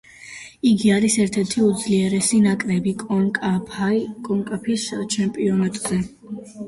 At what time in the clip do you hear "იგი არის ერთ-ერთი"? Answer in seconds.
0.69-1.61